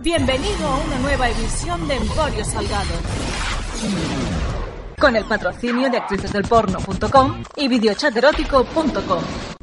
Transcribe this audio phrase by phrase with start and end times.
[0.00, 2.94] Bienvenido a una nueva edición de Emporio Salgado.
[4.96, 9.57] Con el patrocinio de actricesdelporno.com y videochaterótico.com.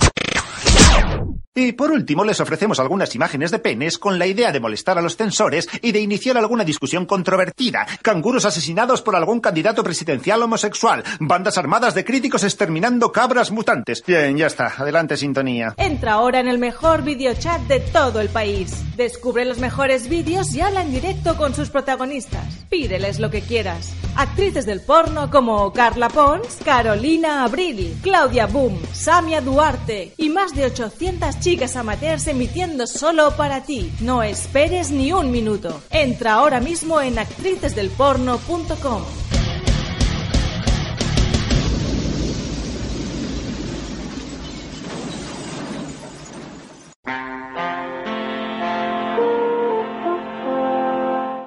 [1.57, 5.01] Y por último, les ofrecemos algunas imágenes de penes con la idea de molestar a
[5.01, 7.87] los censores y de iniciar alguna discusión controvertida.
[8.01, 11.05] Canguros asesinados por algún candidato presidencial homosexual.
[11.21, 14.03] Bandas armadas de críticos exterminando cabras mutantes.
[14.05, 14.73] Bien, ya está.
[14.77, 15.73] Adelante, sintonía.
[15.77, 18.83] Entra ahora en el mejor videochat de todo el país.
[18.97, 22.65] Descubre los mejores vídeos y habla en directo con sus protagonistas.
[22.69, 23.93] Pídeles lo que quieras.
[24.17, 30.65] Actrices del porno como Carla Pons, Carolina Abril, Claudia Boom, Samia Duarte y más de
[30.65, 33.91] 800 chicas amateurs emitiendo solo para ti.
[33.99, 35.79] No esperes ni un minuto.
[35.91, 39.03] Entra ahora mismo en actricesdelporno.com.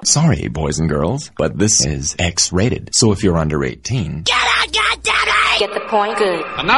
[0.05, 2.89] Sorry, boys and girls, but this is X rated.
[2.93, 5.59] So if you're under 18, Get out, goddammit!
[5.59, 6.17] Get the point?
[6.17, 6.45] Good.
[6.57, 6.71] And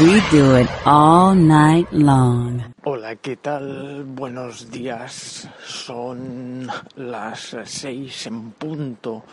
[0.00, 2.72] We do it all night long.
[2.84, 4.04] Hola, ¿qué tal?
[4.04, 5.46] Buenos días.
[5.62, 9.24] Son las seis en punto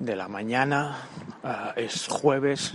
[0.00, 0.98] de la mañana.
[1.44, 2.74] Ah, es jueves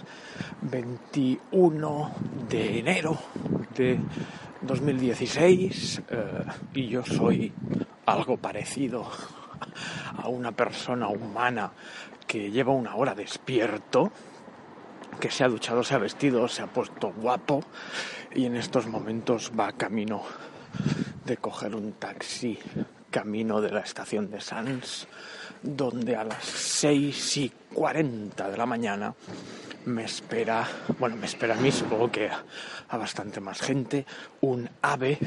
[0.61, 2.11] 21
[2.47, 3.17] de enero
[3.75, 3.99] de
[4.61, 6.43] 2016 eh,
[6.75, 7.51] y yo soy
[8.05, 9.05] algo parecido
[10.17, 11.73] a una persona humana
[12.25, 14.13] que lleva una hora despierto
[15.19, 17.63] que se ha duchado, se ha vestido, se ha puesto guapo
[18.33, 20.23] y en estos momentos va camino
[21.25, 22.57] de coger un taxi
[23.09, 25.07] camino de la estación de Sans,
[25.61, 29.13] donde a las 6 y 40 de la mañana
[29.85, 30.67] me espera,
[30.99, 32.43] bueno, me espera a mí, supongo que a,
[32.89, 34.05] a bastante más gente,
[34.41, 35.17] un AVE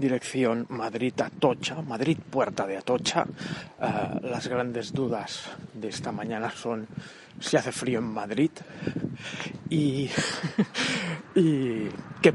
[0.00, 3.24] dirección Madrid-Atocha, Madrid-Puerta de Atocha.
[3.78, 6.88] Ah, las grandes dudas de esta mañana son
[7.40, 8.50] si hace frío en Madrid
[9.70, 10.08] y,
[11.34, 11.88] y
[12.20, 12.34] qué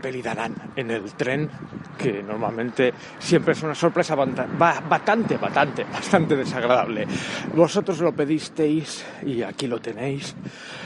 [0.76, 1.50] en el tren,
[1.98, 7.08] que normalmente siempre es una sorpresa bastante, bastante, bastante desagradable.
[7.54, 10.36] Vosotros lo pedisteis y aquí lo tenéis.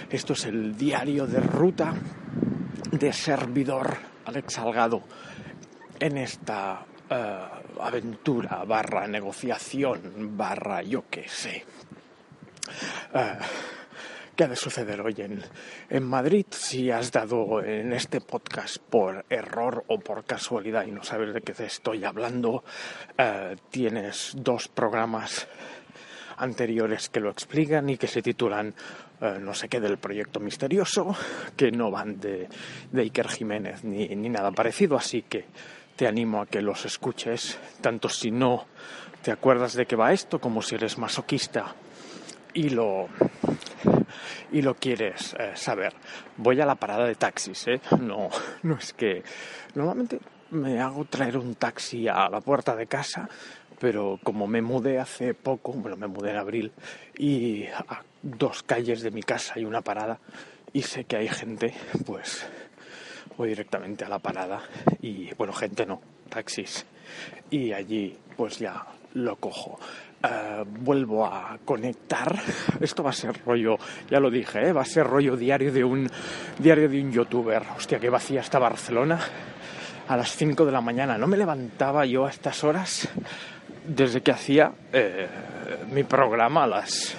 [0.10, 1.94] Esto es el diario de ruta
[2.92, 5.04] de servidor Alex Salgado
[6.00, 7.38] en esta eh,
[7.80, 11.66] aventura barra negociación barra yo qué sé.
[13.14, 13.38] Eh,
[14.40, 15.44] ¿Qué ha de suceder hoy en,
[15.90, 16.46] en Madrid?
[16.52, 21.42] Si has dado en este podcast por error o por casualidad y no sabes de
[21.42, 22.64] qué te estoy hablando,
[23.18, 25.46] eh, tienes dos programas
[26.38, 28.74] anteriores que lo explican y que se titulan
[29.20, 31.14] eh, no sé qué del proyecto misterioso,
[31.58, 32.48] que no van de,
[32.94, 35.48] de Iker Jiménez ni, ni nada parecido, así que
[35.98, 38.68] te animo a que los escuches, tanto si no
[39.22, 41.76] te acuerdas de qué va esto, como si eres masoquista
[42.54, 43.10] y lo
[44.52, 45.94] y lo quieres eh, saber.
[46.38, 47.82] Voy a la parada de taxis, ¿eh?
[48.00, 48.30] No,
[48.64, 49.24] no es que
[49.76, 50.20] normalmente
[50.52, 53.30] me hago traer un taxi a la puerta de casa,
[53.80, 56.72] pero como me mudé hace poco, bueno, me mudé en abril
[57.18, 60.20] y a dos calles de mi casa hay una parada
[60.74, 61.74] y sé que hay gente,
[62.06, 62.46] pues
[63.38, 64.62] voy directamente a la parada
[65.02, 66.86] y bueno, gente no, taxis
[67.50, 69.80] y allí pues ya lo cojo.
[70.22, 72.36] Eh, vuelvo a conectar.
[72.82, 73.78] Esto va a ser rollo,
[74.10, 74.74] ya lo dije, ¿eh?
[74.74, 76.10] va a ser rollo diario de un
[76.58, 77.64] diario de un youtuber.
[77.78, 79.18] Hostia, que vacía está Barcelona
[80.10, 81.18] a las 5 de la mañana.
[81.18, 83.08] No me levantaba yo a estas horas
[83.88, 85.28] desde que hacía eh,
[85.94, 87.16] mi programa a las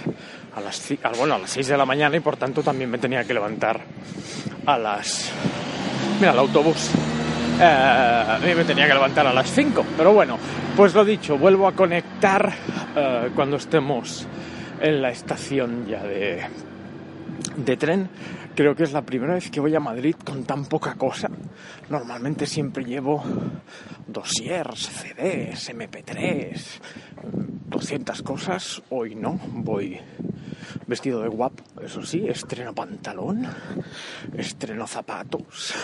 [0.54, 2.90] a las ci- a- bueno, a las 6 de la mañana y por tanto también
[2.90, 3.80] me tenía que levantar
[4.66, 5.30] a las
[6.20, 6.90] Mira, el autobús.
[7.62, 9.84] Eh, a mí me tenía que levantar a las 5.
[9.94, 10.38] Pero bueno,
[10.76, 12.50] pues lo dicho, vuelvo a conectar
[12.96, 14.26] eh, cuando estemos
[14.80, 16.40] en la estación ya de,
[17.56, 18.08] de tren.
[18.54, 21.30] Creo que es la primera vez que voy a Madrid con tan poca cosa.
[21.88, 23.22] Normalmente siempre llevo
[24.06, 26.80] dossiers, CDs, MP3,
[27.68, 28.82] 200 cosas.
[28.90, 29.98] Hoy no, voy
[30.86, 33.46] vestido de guapo, eso sí, estreno pantalón,
[34.36, 35.74] estreno zapatos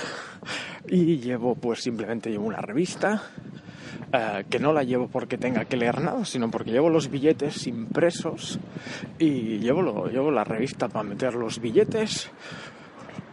[0.88, 3.22] y llevo pues simplemente llevo una revista
[4.12, 7.66] eh, que no la llevo porque tenga que leer nada, sino porque llevo los billetes
[7.66, 8.58] impresos
[9.18, 12.30] y llevo, lo- llevo la revista para meter los billetes,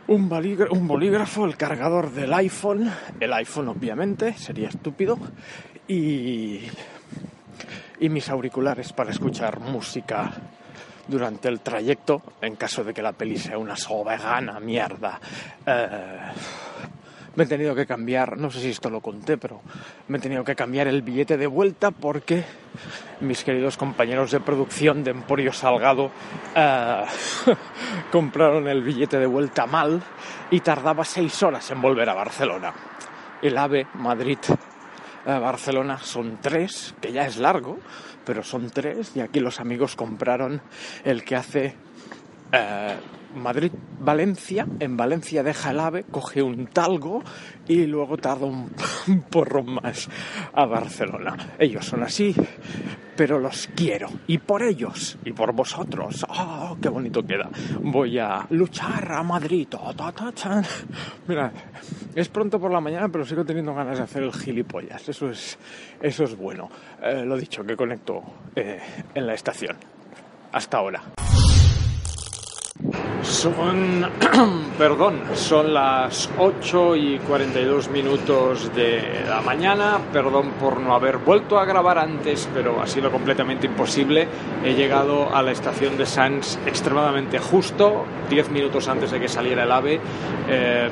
[0.07, 0.29] un,
[0.71, 5.17] un bolígrafo, el cargador del iPhone, el iPhone obviamente, sería estúpido,
[5.87, 6.61] y,
[7.99, 10.31] y mis auriculares para escuchar música
[11.07, 15.19] durante el trayecto, en caso de que la peli sea una soberana mierda.
[15.65, 16.17] Eh,
[17.35, 19.61] me he tenido que cambiar, no sé si esto lo conté, pero
[20.07, 22.43] me he tenido que cambiar el billete de vuelta porque
[23.21, 26.11] mis queridos compañeros de producción de Emporio Salgado
[26.55, 27.03] eh,
[28.11, 30.01] compraron el billete de vuelta mal
[30.51, 32.73] y tardaba seis horas en volver a Barcelona.
[33.41, 34.37] El AVE Madrid
[35.25, 37.79] eh, Barcelona son tres, que ya es largo,
[38.25, 40.61] pero son tres y aquí los amigos compraron
[41.03, 41.75] el que hace
[42.51, 42.95] eh,
[43.35, 47.23] Madrid-Valencia, en Valencia deja el AVE, coge un talgo
[47.67, 48.69] y luego tarda un,
[49.29, 50.09] porro más
[50.53, 51.55] a Barcelona.
[51.59, 52.35] Ellos son así,
[53.15, 54.09] pero los quiero.
[54.27, 57.49] Y por ellos, y por vosotros, ¡oh, qué bonito queda!
[57.81, 59.67] Voy a luchar a Madrid.
[61.27, 61.51] Mira,
[62.15, 65.07] es pronto por la mañana, pero sigo teniendo ganas de hacer el gilipollas.
[65.09, 65.57] Eso es,
[66.01, 66.69] eso es bueno.
[67.01, 68.21] Eh, lo dicho, que conecto
[68.55, 68.79] eh,
[69.13, 69.77] en la estación.
[70.51, 71.01] Hasta ahora.
[73.23, 74.05] Son,
[74.77, 79.97] perdón, son las 8 y 42 minutos de la mañana.
[80.11, 84.27] Perdón por no haber vuelto a grabar antes, pero ha sido completamente imposible.
[84.63, 89.63] He llegado a la estación de Sans extremadamente justo, 10 minutos antes de que saliera
[89.63, 90.01] el AVE.
[90.49, 90.89] Eh,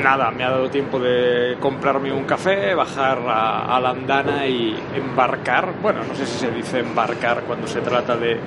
[0.00, 4.76] nada, me ha dado tiempo de comprarme un café, bajar a, a la andana y
[4.94, 5.74] embarcar.
[5.82, 8.38] Bueno, no sé si se dice embarcar cuando se trata de,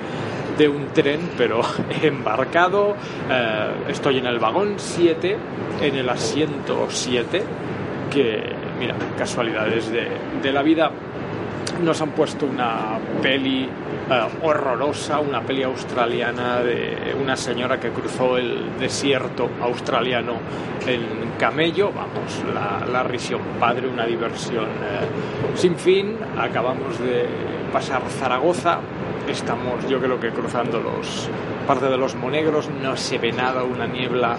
[0.58, 1.60] de un tren, pero
[2.02, 2.96] embarcado.
[3.30, 5.36] eh, estoy en el vagón 7,
[5.82, 7.42] en el asiento 7,
[8.12, 8.42] que,
[8.78, 10.08] mira, casualidades de,
[10.42, 10.90] de la vida.
[11.82, 18.36] Nos han puesto una peli eh, horrorosa, una peli australiana de una señora que cruzó
[18.38, 20.34] el desierto australiano
[20.86, 21.90] en camello.
[21.90, 26.16] Vamos, la, la risión padre, una diversión eh, sin fin.
[26.38, 27.26] Acabamos de
[27.72, 28.78] pasar Zaragoza.
[29.28, 31.28] Estamos, yo creo que cruzando los
[31.66, 34.36] parte de los Monegros, no se ve nada, una niebla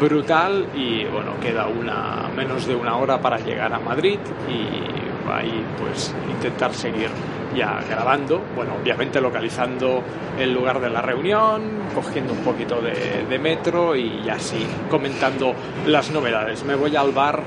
[0.00, 5.64] brutal y bueno, queda una menos de una hora para llegar a Madrid y ahí
[5.78, 7.10] pues intentar seguir
[7.54, 10.02] ya grabando, bueno, obviamente localizando
[10.38, 11.62] el lugar de la reunión,
[11.94, 12.94] cogiendo un poquito de,
[13.38, 15.54] metro y así comentando
[15.86, 16.64] las novedades.
[16.64, 17.42] Me voy al bar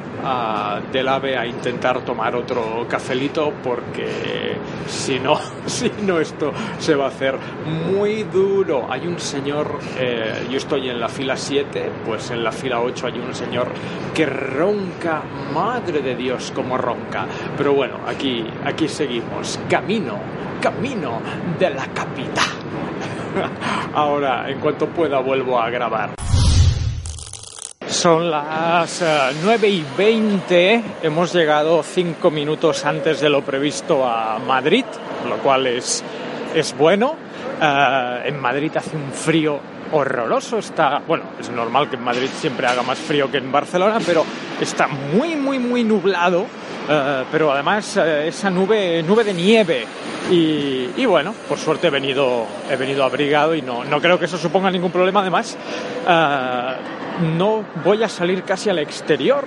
[0.92, 4.58] del AVE a intentar tomar otro cafelito porque
[4.88, 7.38] si no, si no esto se va a hacer
[7.90, 8.88] muy duro.
[8.90, 13.08] Hay un señor, eh, yo estoy en la fila 7, pues en la fila 8
[13.08, 13.68] hay un señor
[14.14, 15.22] que ronca,
[15.54, 17.26] madre de Dios, como ronca.
[17.58, 19.97] Pero bueno, aquí, aquí seguimos, camino,
[20.62, 21.22] camino
[21.58, 22.46] de la capital.
[23.94, 26.16] Ahora, en cuanto pueda, vuelvo a grabar.
[27.88, 30.84] Son las eh, 9 y 20.
[31.04, 34.86] Hemos llegado 5 minutos antes de lo previsto a Madrid,
[35.28, 36.04] lo cual es,
[36.54, 37.16] es bueno.
[37.62, 39.60] Eh, en Madrid hace un frío
[39.92, 40.60] horroroso.
[40.60, 44.24] Está, bueno, es normal que en Madrid siempre haga más frío que en Barcelona, pero
[44.60, 46.46] está muy, muy, muy nublado.
[46.90, 49.86] Eh, pero además eh, esa nube, nube de nieve.
[50.32, 54.26] Y, y bueno, por suerte he venido, he venido abrigado y no, no creo que
[54.26, 55.22] eso suponga ningún problema.
[55.22, 55.58] Además,
[56.08, 56.76] eh,
[57.38, 59.46] no voy a salir casi al exterior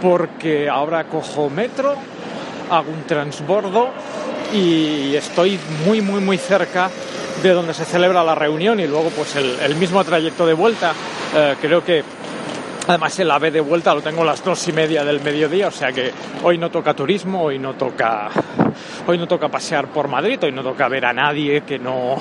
[0.00, 1.96] porque ahora cojo metro,
[2.70, 3.90] hago un transbordo
[4.54, 6.90] y estoy muy, muy, muy cerca
[7.42, 10.92] de donde se celebra la reunión y luego pues el, el mismo trayecto de vuelta.
[11.60, 12.02] Creo que
[12.88, 15.70] Además el AVE de vuelta lo tengo a las dos y media del mediodía, o
[15.70, 16.10] sea que
[16.42, 18.30] hoy no toca turismo, hoy no toca,
[19.06, 22.16] hoy no toca pasear por Madrid, hoy no toca ver a nadie que no,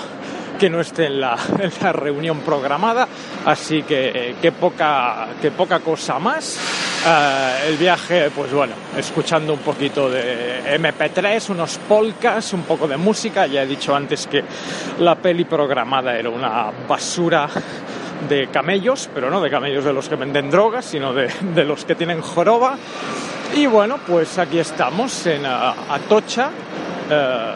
[0.60, 3.08] que no esté en la, en la reunión programada,
[3.46, 6.60] así que, que, poca, que poca cosa más.
[7.08, 12.98] Eh, el viaje, pues bueno, escuchando un poquito de MP3, unos polkas, un poco de
[12.98, 13.48] música.
[13.48, 14.44] Ya he dicho antes que
[15.00, 17.48] la peli programada era una basura
[18.28, 21.86] de camellos, pero no de camellos de los que venden drogas, sino de, de los
[21.86, 22.78] que tienen joroba.
[23.56, 26.50] Y bueno, pues aquí estamos en Atocha,
[27.10, 27.52] eh,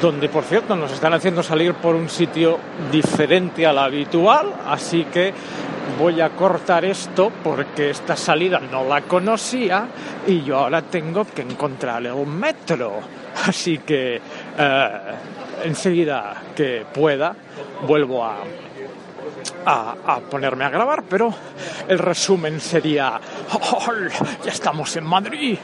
[0.00, 2.58] donde por cierto nos están haciendo salir por un sitio
[2.92, 5.32] diferente al habitual, así que
[5.98, 9.88] voy a cortar esto porque esta salida no la conocía
[10.26, 13.00] y yo ahora tengo que encontrar el metro.
[13.46, 14.20] Así que
[14.58, 14.90] eh,
[15.64, 17.34] enseguida que pueda
[17.86, 18.36] vuelvo a,
[19.64, 21.32] a, ponerme a grabar, pero
[21.88, 23.20] el resumen sería,
[23.52, 23.92] oh,
[24.44, 25.58] ya estamos en Madrid.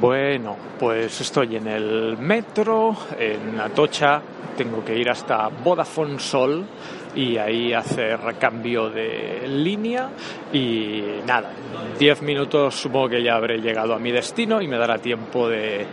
[0.00, 4.20] Bueno, pues estoy en el metro, en Atocha,
[4.56, 6.66] tengo que ir hasta Vodafone Sol
[7.14, 10.10] y ahí hacer cambio de línea
[10.52, 11.52] y nada,
[11.92, 15.48] en 10 minutos supongo que ya habré llegado a mi destino y me dará tiempo
[15.48, 15.86] de,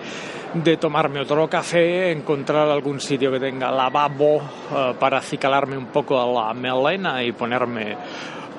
[0.53, 6.19] de tomarme otro café, encontrar algún sitio que tenga lavabo eh, para acicalarme un poco
[6.19, 7.97] a la melena y ponerme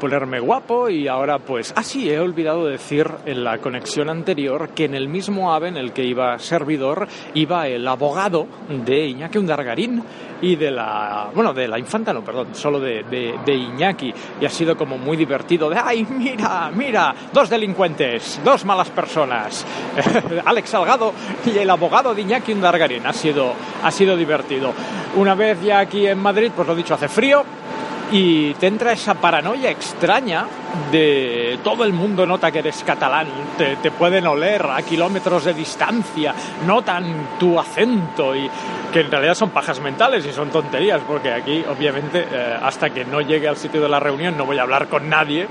[0.00, 0.88] ponerme guapo.
[0.88, 5.08] Y ahora pues ah sí he olvidado decir en la conexión anterior que en el
[5.08, 10.02] mismo ave en el que iba servidor iba el abogado de Iñaki Undargarín
[10.42, 14.12] y de la bueno de la infanta no perdón solo de, de, de Iñaki.
[14.40, 19.66] Y ha sido como muy divertido de ay mira mira dos delincuentes dos malas personas
[20.44, 21.12] Alex Salgado
[21.44, 23.06] y el abogado de Iñaki Undargarín.
[23.06, 24.72] Ha sido ha sido divertido.
[25.16, 27.44] Una vez ya aquí en Madrid pues lo dicho hace frío
[28.12, 30.46] y te entra esa paranoia extraña
[30.90, 33.26] de todo el mundo nota que eres catalán,
[33.56, 36.34] te, pueden oler a kilómetros de distancia,
[36.66, 38.48] notan tu acento y
[38.92, 43.04] que en realidad son pajas mentales y son tonterías, porque aquí obviamente eh, hasta que
[43.04, 45.46] no llegue al sitio de la reunión no voy a hablar con nadie,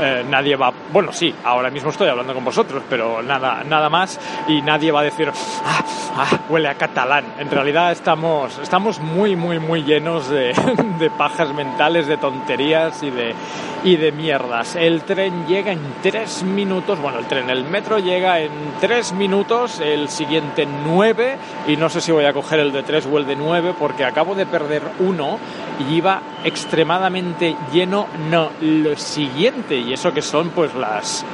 [0.00, 4.20] eh, nadie va, bueno sí, ahora mismo estoy hablando con vosotros, pero nada, nada más
[4.46, 5.84] y nadie va a decir, ah,
[6.16, 10.54] ah, huele a catalán, en realidad estamos, estamos muy, muy, muy llenos de,
[11.00, 13.34] de pajas mentales, de tonterías y de,
[13.82, 14.76] y de mierdas.
[14.76, 19.80] El tren llega en tres minutos, bueno, el tren, el metro llega en tres minutos,
[19.80, 21.36] el siguiente nueve,
[21.66, 24.04] y no sé si voy a coger el de tres o el de nueve, porque
[24.04, 25.38] acabo de perder uno
[25.80, 31.24] y iba extremadamente lleno, no, lo siguiente, y eso que son pues las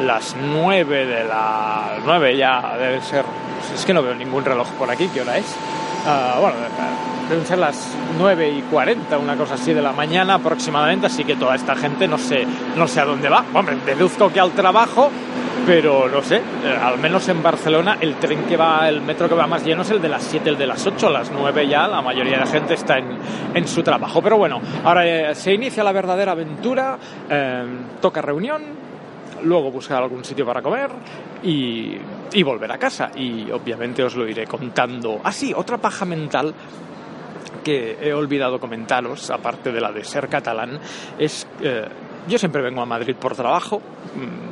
[0.00, 3.24] las nueve de la nueve ya deben ser
[3.74, 5.44] es que no veo ningún reloj por aquí qué hora es
[6.06, 6.56] uh, bueno
[7.30, 11.36] deben ser las 9 y 40, una cosa así de la mañana aproximadamente, así que
[11.36, 12.44] toda esta gente no sé,
[12.76, 13.44] no sé a dónde va.
[13.54, 15.10] Hombre, deduzco que al trabajo,
[15.64, 19.36] pero no sé, eh, al menos en Barcelona el tren que va, el metro que
[19.36, 21.68] va más lleno es el de las 7, el de las 8, a las 9
[21.68, 23.16] ya la mayoría de la gente está en,
[23.54, 24.20] en su trabajo.
[24.20, 26.98] Pero bueno, ahora eh, se inicia la verdadera aventura,
[27.30, 27.64] eh,
[28.00, 28.89] toca reunión,
[29.42, 30.90] luego buscar algún sitio para comer
[31.42, 31.98] y,
[32.42, 33.10] volver a casa.
[33.16, 35.20] Y obviamente os lo iré contando.
[35.22, 36.54] Ah, sí, otra paja mental
[37.64, 40.78] que he olvidado comentaros, aparte de la de ser catalán,
[41.18, 41.46] es...
[41.60, 41.88] Eh,
[42.28, 43.80] yo siempre vengo a Madrid por trabajo,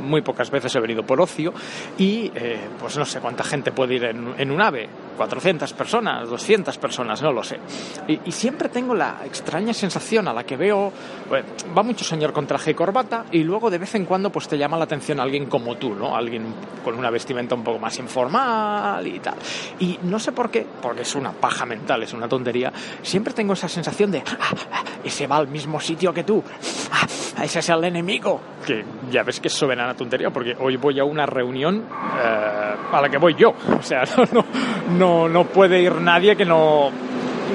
[0.01, 1.53] muy pocas veces he venido por ocio
[1.99, 4.89] y eh, pues no sé cuánta gente puede ir en, un ave,
[5.19, 7.59] 400 personas, 200 personas, no lo sé.
[8.07, 10.91] Y, y siempre tengo la extraña sensación a la que veo,
[11.29, 11.47] bueno,
[11.77, 14.57] va mucho señor con traje y corbata y luego de vez en cuando pues te
[14.57, 16.17] llama la atención alguien como tú, ¿no?
[16.17, 19.35] Alguien con una vestimenta un poco más informal y tal.
[19.81, 22.73] Y no sé por qué, porque es una paja mental, es una tontería,
[23.03, 26.43] siempre tengo esa sensación de, ah, ah, ese va al mismo sitio que tú,
[26.93, 30.99] ah, ese es el enemigo, que ya ves que es soberana tontería, porque hoy voy
[30.99, 31.85] a una reunión
[32.23, 34.45] eh, a la que voy yo, o sea, no, no,
[34.97, 35.08] no
[35.53, 36.91] puede ir nadie que no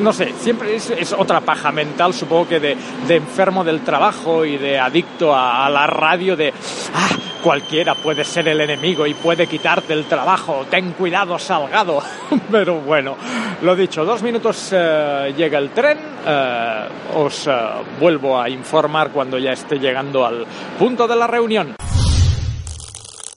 [0.01, 2.77] no sé, siempre es, otra paja mental, supongo que de,
[3.09, 6.53] enfermo del trabajo y de adicto a, la radio, de
[6.93, 7.09] ah,
[7.43, 12.01] cualquiera puede ser el enemigo y puede quitarte el trabajo, ten cuidado, salgado.
[12.51, 13.15] Pero bueno,
[13.61, 17.51] lo dicho, dos minutos eh, llega el tren, eh, os eh,
[17.99, 20.45] vuelvo a informar cuando ya esté llegando al
[20.77, 21.75] punto de la reunión.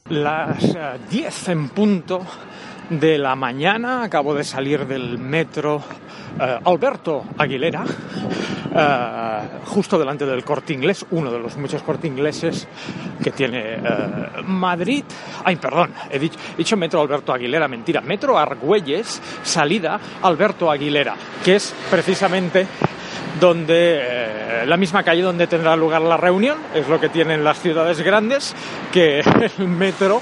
[0.09, 0.77] Las
[1.11, 2.25] 10 en punto
[2.91, 5.83] de la mañana, acabo de salir del metro
[6.37, 12.69] Uh, Alberto Aguilera, uh, justo delante del corte inglés, uno de los muchos corte ingleses
[13.25, 15.05] que tiene uh, Madrid.
[15.43, 21.75] Ay, perdón, he dicho, Metro Alberto Aguilera, mentira, Metro Argüelles, salida Alberto Aguilera, que es
[21.91, 22.67] precisamente
[23.41, 27.61] donde eh, la misma calle donde tendrá lugar la reunión, es lo que tienen las
[27.61, 28.55] ciudades grandes,
[28.93, 29.21] que
[29.59, 30.21] el metro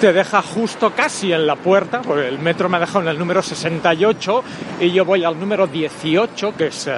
[0.00, 3.18] te deja justo casi en la puerta, porque el metro me ha dejado en el
[3.18, 4.44] número 68
[4.80, 6.90] y yo voy al número 18, que es uh,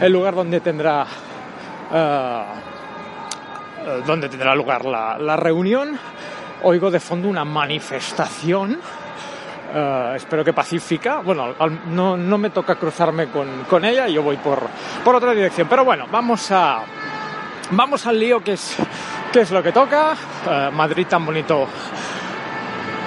[0.00, 1.06] el lugar donde tendrá
[1.90, 2.42] uh,
[4.06, 5.98] donde tendrá lugar la, la, reunión.
[6.62, 8.78] Oigo de fondo una manifestación.
[10.14, 11.20] Espero que pacífica.
[11.20, 11.54] Bueno,
[11.86, 14.60] no, no, me toca cruzarme con, con, ella, yo voy por,
[15.02, 15.66] por otra dirección.
[15.68, 16.82] Pero bueno, vamos a.
[17.70, 18.76] Vamos al lío que es,
[19.32, 20.14] que es lo que toca.
[20.72, 21.66] Madrid tan bonito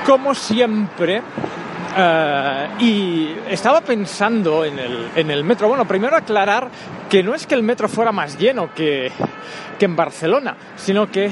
[0.06, 5.68] como siempre, uh, y estaba pensando en el, en el, metro.
[5.68, 6.68] Bueno, primero aclarar
[7.10, 9.12] que no es que el metro fuera más lleno que,
[9.80, 11.32] que en Barcelona, sino que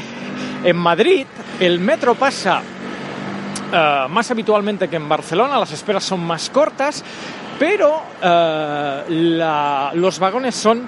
[0.63, 1.25] en Madrid
[1.59, 7.03] el metro pasa uh, más habitualmente que en Barcelona, las esperas son más cortas,
[7.59, 10.87] pero la, los vagones son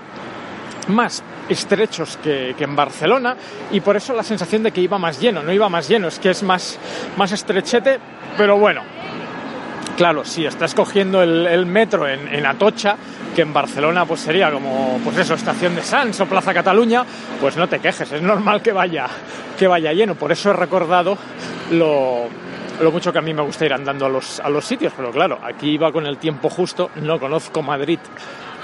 [0.87, 3.35] más estrechos que, en Barcelona
[3.71, 6.19] y por eso la sensación de que iba más lleno, no iba más lleno, es
[6.19, 6.79] que es más,
[7.17, 7.99] más estrechete,
[8.37, 8.81] pero bueno,
[9.97, 12.97] Claro, si estás cogiendo el, metro en, en, Atocha,
[13.35, 17.05] que en Barcelona pues sería como, pues eso, Estación de Sants o Plaza Cataluña,
[17.39, 19.07] pues no te quejes, es normal que vaya,
[19.55, 20.15] que vaya lleno.
[20.15, 21.15] Por eso he recordado
[21.69, 22.23] lo,
[22.81, 25.11] lo mucho que a mí me gusta ir andando a los, a los sitios, pero
[25.11, 27.99] claro, aquí iba con el tiempo justo, no conozco Madrid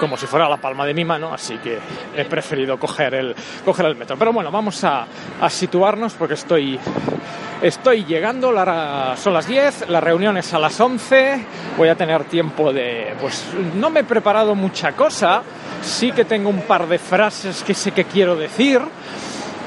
[0.00, 1.78] como si fuera la palma de mi mano, así que
[2.16, 4.16] he preferido coger el, coger el metro.
[4.16, 5.06] Pero bueno, vamos a,
[5.50, 6.80] situarnos porque estoy,
[7.60, 11.44] estoy llegando, la, son las 10, la reunión es a las 11,
[11.76, 13.14] voy a tener tiempo de...
[13.20, 13.44] pues
[13.76, 15.42] no me he preparado mucha cosa,
[15.82, 18.80] sí que tengo un par de frases que sé que quiero decir,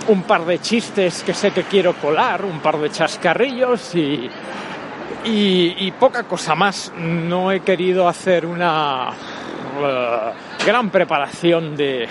[0.08, 4.30] un par de chistes que sé que quiero colar, un par de chascarrillos y,
[5.26, 6.92] y poca cosa más.
[6.98, 9.14] No he querido hacer una
[10.66, 12.08] gran preparación de,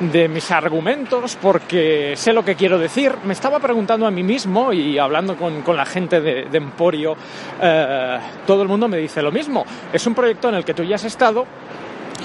[0.00, 3.12] de mis argumentos porque sé lo que quiero decir.
[3.24, 7.16] Me estaba preguntando a mí mismo y hablando con, con la gente de, de Emporio,
[7.60, 9.64] eh, todo el mundo me dice lo mismo.
[9.92, 11.46] Es un proyecto en el que tú ya has estado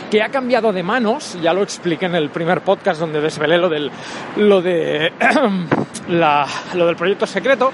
[0.10, 3.70] que ha cambiado de manos, ya lo expliqué en el primer podcast donde desvelé lo
[3.70, 3.91] del,
[4.38, 5.12] lo de,
[6.10, 7.72] la, lo del proyecto secreto,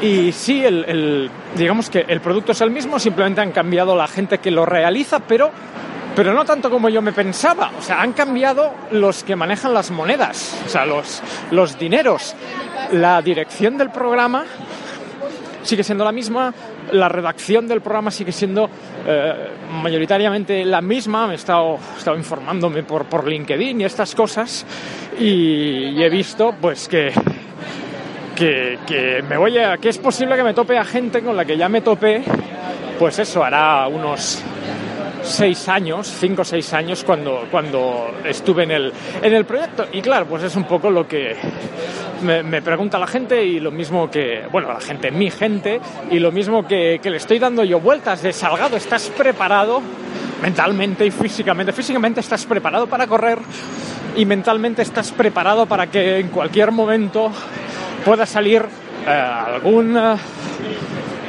[0.00, 4.06] y sí, el, el, digamos que el producto es el mismo, simplemente han cambiado la
[4.06, 5.50] gente que lo realiza, pero,
[6.14, 7.72] pero no tanto como yo me pensaba.
[7.76, 12.36] O sea, han cambiado los que manejan las monedas, o sea, los, los dineros.
[12.92, 14.44] La dirección del programa
[15.62, 16.54] sigue siendo la misma,
[16.92, 18.70] la redacción del programa sigue siendo
[19.04, 19.50] eh,
[19.82, 21.26] mayoritariamente la misma.
[21.26, 24.64] Me he estado, estado informándome por, por LinkedIn y estas cosas
[25.18, 27.12] y, y he visto pues que
[28.38, 31.56] que, me voy a, que es posible que me tope a gente con la que
[31.56, 32.22] ya me topé,
[32.98, 34.42] pues eso, hará unos
[35.22, 38.92] seis años, cinco o seis años cuando, cuando estuve en el,
[39.22, 39.86] en el proyecto.
[39.92, 41.36] Y claro, pues es un poco lo que
[42.22, 45.80] me, me, pregunta la gente y lo mismo que, bueno, la gente, mi gente,
[46.10, 49.82] y lo mismo que, que le estoy dando yo vueltas de Salgado, ¿estás preparado
[50.42, 51.72] mentalmente y físicamente?
[51.72, 53.38] Físicamente estás preparado para correr
[54.16, 57.32] y mentalmente estás preparado para que en cualquier momento
[58.08, 58.64] pueda salir
[59.06, 60.16] eh, eh,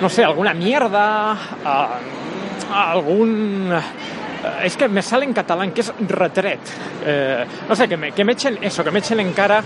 [0.01, 3.69] no sé, alguna mierda, uh, algún...
[3.69, 6.61] Uh, es que me sale en catalán, que es retret.
[7.05, 9.61] Eh, no sé, que me, que me echen eso, que me echen en cara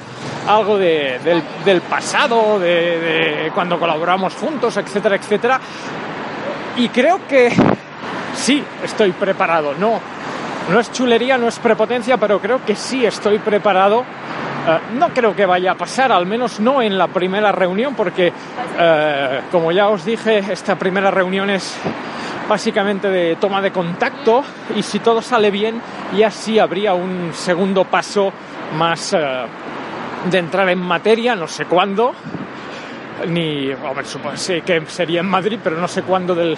[0.47, 1.19] algo de,
[1.63, 5.59] del, pasado, de cuando colaboramos juntos, etcétera, etcétera.
[6.77, 7.53] Y creo que
[8.35, 9.75] sí estoy preparado.
[9.75, 9.99] No,
[10.71, 14.03] no es chulería, no es prepotencia, pero creo que sí estoy preparado
[14.65, 18.29] Uh, no creo que vaya a pasar, al menos no en la primera reunión, porque,
[18.29, 21.77] uh, como ya os dije, esta primera reunión es
[22.47, 24.41] básicamente de toma de contacto
[24.73, 25.81] y si todo sale bien,
[26.15, 28.31] ya sí habría un segundo paso
[28.77, 32.13] más uh, de entrar en materia, no sé cuándo,
[33.27, 36.57] ni, hombre, sé que sería en Madrid, pero no sé cuándo del,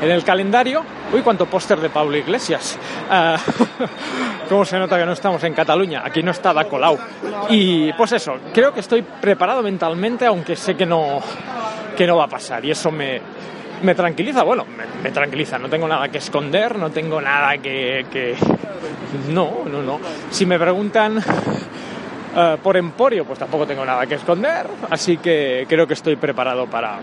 [0.00, 0.82] en el calendario.
[1.12, 2.78] Uy, cuánto póster de Pablo Iglesias.
[3.10, 3.36] Uh,
[4.48, 6.02] ¿Cómo se nota que no estamos en Cataluña?
[6.04, 6.98] Aquí no está da Colau.
[7.48, 11.20] Y pues eso, creo que estoy preparado mentalmente, aunque sé que no,
[11.96, 12.64] que no va a pasar.
[12.64, 13.20] Y eso me,
[13.82, 18.06] me tranquiliza, bueno, me, me, tranquiliza, no tengo nada que esconder, no tengo nada que...
[18.10, 18.36] que...
[19.30, 20.00] No, no, no.
[20.30, 25.86] Si me preguntan uh, por Emporio, pues tampoco tengo nada que esconder, así que creo
[25.86, 26.98] que estoy preparado para,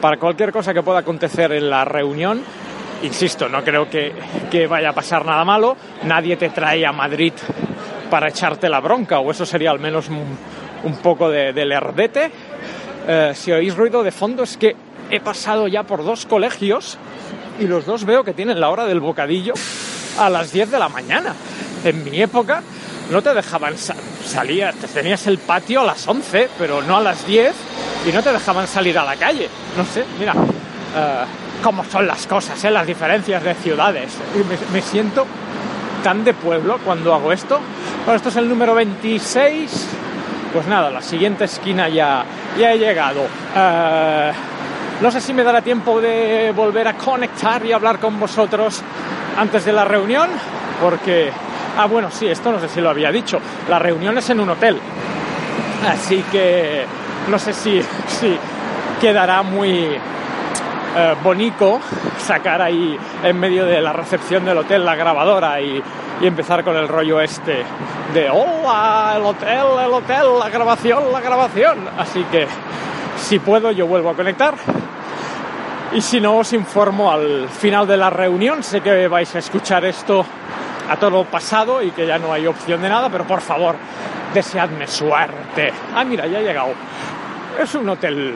[0.00, 2.42] para cualquier cosa que pueda acontecer en la reunión.
[3.02, 7.32] Insisto, no creo que, vaya a pasar nada malo, nadie te trae a Madrid
[8.10, 12.30] para echarte la bronca, o eso sería al menos un, poco de, de lerdete.
[13.06, 14.76] Uh, si oís ruido de fondo es que
[15.10, 16.98] he pasado ya por dos colegios
[17.58, 19.54] y los dos veo que tienen la hora del bocadillo
[20.18, 21.34] a las 10 de la mañana.
[21.84, 22.62] En mi época
[23.10, 27.00] no te dejaban sa salir, te tenías el patio a las 11, pero no a
[27.00, 27.54] las 10
[28.06, 29.48] y no te dejaban salir a la calle.
[29.76, 32.70] No sé, mira, uh, cómo son las cosas, ¿eh?
[32.70, 34.12] las diferencias de ciudades.
[34.34, 35.26] Y me, me, siento
[36.02, 37.60] tan de pueblo cuando hago esto.
[38.04, 39.86] Bueno, esto es el número 26.
[40.52, 42.24] Pues nada, la siguiente esquina ya,
[42.58, 43.22] ya he llegado.
[43.22, 48.82] Uh, no sé si me dará tiempo de volver a conectar y hablar con vosotros
[49.38, 50.28] antes de la reunión,
[50.80, 51.30] porque...
[51.78, 53.40] Ah, bueno, sí, esto no sé si lo había dicho.
[53.68, 54.76] La reunión es en un hotel.
[55.88, 56.84] Así que
[57.28, 58.36] no sé si, si
[59.00, 59.96] quedará muy
[60.96, 61.80] eh, bonito
[62.18, 65.82] sacar ahí en medio de la recepción del hotel la grabadora y,
[66.20, 67.64] y empezar con el rollo este
[68.12, 71.78] de hola, el hotel, el hotel, la grabación, la grabación.
[71.98, 72.46] Así que
[73.16, 74.54] si puedo yo vuelvo a conectar
[75.92, 78.62] y si no os informo al final de la reunión.
[78.62, 80.24] Sé que vais a escuchar esto
[80.88, 83.76] a todo pasado y que ya no hay opción de nada, pero por favor,
[84.34, 85.72] deseadme suerte.
[85.94, 86.72] Ah, mira, ya he llegado.
[87.58, 88.34] Es un hotel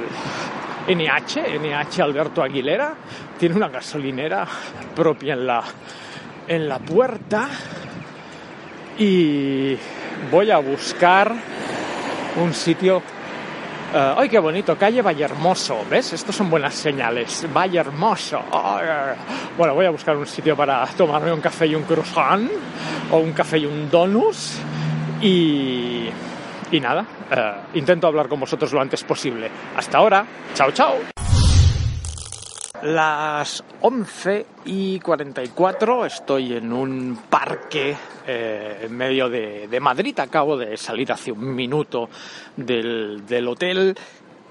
[0.88, 2.94] NH, NH Alberto Aguilera.
[3.38, 4.46] Tiene una gasolinera
[4.94, 5.62] propia en la,
[6.48, 7.48] en la puerta.
[8.98, 9.76] Y
[10.30, 11.32] voy a buscar
[12.36, 13.02] un sitio.
[13.92, 14.76] eh, ¡Ay, qué bonito!
[14.76, 15.84] Calle Vallehermoso.
[15.90, 16.12] ¿Ves?
[16.12, 17.46] Estos son buenas señales.
[17.52, 18.40] Vallehermoso.
[19.58, 22.48] Bueno, voy a buscar un sitio para tomarme un café y un croissant.
[23.10, 24.58] O un café y un donus.
[25.24, 26.10] Y.
[26.70, 29.50] Y nada, eh, intento hablar con vosotros lo antes posible.
[29.74, 30.26] Hasta ahora.
[30.52, 30.96] Chao, chao.
[32.82, 40.18] Las 11 y 44 estoy en un parque eh, en medio de, Madrid.
[40.18, 42.10] Acabo de salir hace un minuto
[42.56, 43.94] del, del hotel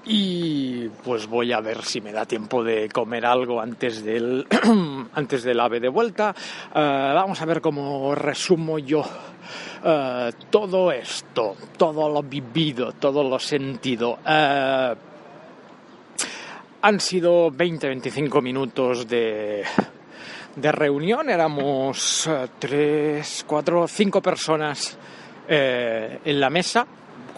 [0.06, 4.46] y pues voy a ver si me da tiempo de comer algo antes del,
[5.14, 6.34] antes del ave de vuelta.
[6.74, 9.04] Eh, vamos a ver cómo resumo yo
[9.84, 14.18] eh, todo esto, todo lo vivido, todo lo sentido.
[14.26, 14.94] Eh,
[16.84, 19.64] han sido 20-25 minutos de,
[20.56, 21.30] de reunión.
[21.30, 24.96] Éramos eh, tres, cuatro, cinco personas
[25.48, 26.86] eh, en la mesa.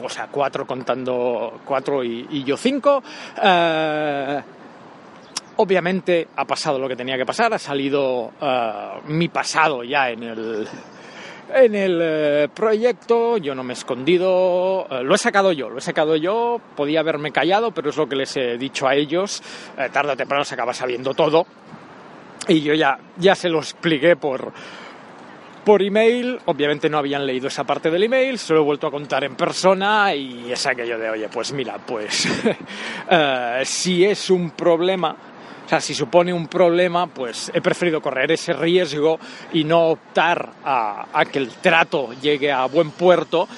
[0.02, 3.02] O sea, cuatro contando cuatro y, y yo cinco.
[3.42, 4.42] Eh,
[5.56, 7.54] obviamente ha pasado lo que tenía que pasar.
[7.54, 8.32] Ha salido
[9.06, 10.68] mi pasado ya en el,
[11.54, 15.78] en el eh, proyecto, yo no me he escondido, eh, lo he sacado yo, lo
[15.78, 19.42] he sacado yo, podía haberme callado, pero es lo que les he dicho a ellos,
[19.78, 21.46] eh, o temprano se acaba sabiendo todo,
[22.48, 24.52] y yo ya, ya se lo expliqué por,
[25.64, 28.90] por email, obviamente no habían leído esa parte del email, se lo he vuelto a
[28.90, 32.28] contar en persona y es aquello de, oye, pues mira, pues
[33.10, 35.16] eh, si es un problema,
[35.66, 39.18] o sea, si supone un problema, pues he preferido correr ese riesgo
[39.52, 43.48] y no optar a, que el trato llegue a buen puerto.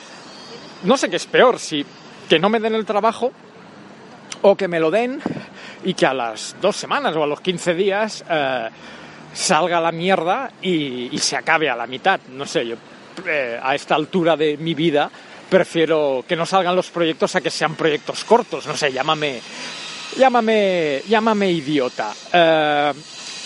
[0.85, 1.85] No sé qué es peor, si
[2.27, 3.31] que no me den el trabajo
[4.41, 5.21] o que me lo den
[5.85, 8.69] y que a las dos semanas o a los 15 días eh,
[9.35, 12.21] salga la mierda y, y se acabe a la mitad.
[12.31, 12.77] No sé, yo
[13.27, 15.11] eh, a esta altura de mi vida
[15.51, 18.67] prefiero que no salgan los proyectos a que sean proyectos cortos.
[18.67, 19.43] No sé, llámame,
[20.19, 22.13] llámame, llámame idiota.
[22.33, 22.93] Eh,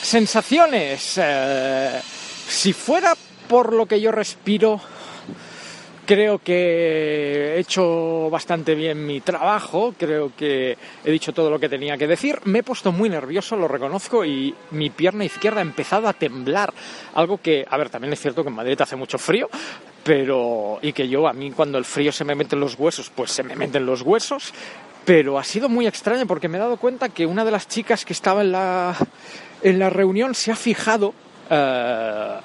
[0.03, 1.19] sensaciones.
[1.23, 2.01] eh,
[2.49, 3.15] si fuera
[3.47, 4.81] por lo que yo respiro,
[6.07, 11.69] creo que he hecho bastante bien mi trabajo, creo que he dicho todo lo que
[11.69, 12.41] tenía que decir.
[12.45, 16.73] Me he puesto muy nervioso, lo reconozco, y mi pierna izquierda ha empezado a temblar.
[17.15, 19.49] Algo que, a ver, también es cierto que en Madrid hace mucho frío,
[20.03, 20.79] pero.
[20.83, 23.31] y que yo, a mí, cuando el frío se me mete en los huesos, pues
[23.31, 24.53] se me meten los huesos.
[25.05, 28.05] Pero ha sido muy extraño porque me he dado cuenta que una de las chicas
[28.05, 28.97] que estaba en la,
[29.63, 31.15] en la reunión se ha fijado.
[31.51, 32.41] eh,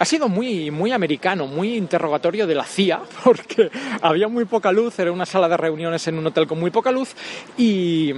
[0.00, 4.98] ha sido muy, muy americano, muy interrogatorio de la CIA, porque había muy poca luz,
[4.98, 7.14] era una sala de reuniones en un hotel con muy poca luz,
[7.58, 8.14] y,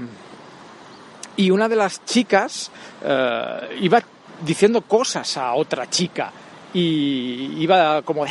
[1.37, 2.71] y una de las chicas
[3.05, 4.01] eh, iba
[4.45, 6.31] diciendo cosas a otra chica.
[6.75, 8.31] Y iba como de...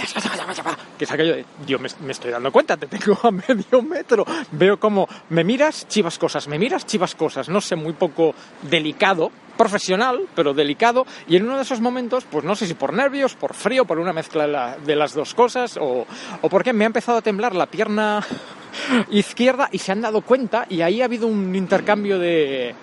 [0.97, 1.45] Que es aquello de...
[1.67, 4.25] Yo me, me estoy dando cuenta, te tengo a medio metro.
[4.51, 7.49] Veo como me miras, chivas cosas, me miras, chivas cosas.
[7.49, 11.05] No sé, muy poco delicado, profesional, pero delicado.
[11.27, 13.99] Y en uno de esos momentos, pues no sé si por nervios, por frío, por
[13.99, 16.05] una mezcla de, la- de las dos cosas, o,
[16.41, 18.23] o porque me ha empezado a temblar la pierna
[19.11, 22.73] izquierda y se han dado cuenta y ahí ha habido un intercambio de,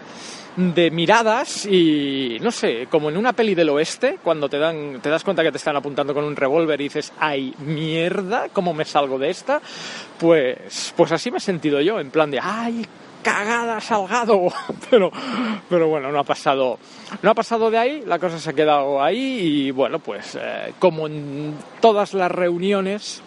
[0.57, 5.09] de miradas y no sé, como en una peli del oeste, cuando te dan, te
[5.09, 8.85] das cuenta que te están apuntando con un revólver y dices, ay, mierda, ¿cómo me
[8.85, 9.61] salgo de esta?
[10.19, 12.85] Pues, pues así me he sentido yo, en plan de, ay,
[13.23, 14.49] cagada, salgado.
[14.91, 15.11] Pero,
[15.69, 16.79] pero bueno, no ha pasado,
[17.21, 20.73] no ha pasado de ahí, la cosa se ha quedado ahí y bueno, pues eh,
[20.79, 23.23] como en todas las reuniones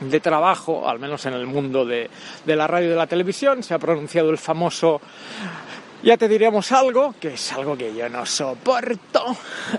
[0.00, 2.10] de trabajo, al menos en el mundo de,
[2.44, 5.00] de la radio y de la televisión, se ha pronunciado el famoso
[6.04, 9.36] ya te diríamos algo, que es algo que yo no soporto.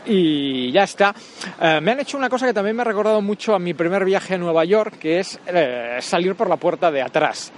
[0.07, 1.13] Y ya está.
[1.61, 4.03] Eh, me han hecho una cosa que también me ha recordado mucho a mi primer
[4.03, 7.53] viaje a Nueva York, que es eh, salir por la puerta de atrás.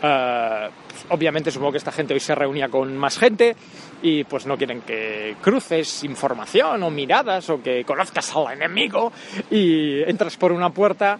[0.00, 0.68] Eh,
[1.08, 3.56] obviamente supongo que esta gente hoy se reunía con más gente
[4.02, 9.12] y pues no quieren que cruces información o miradas o que conozcas al enemigo
[9.50, 11.18] y entras por una puerta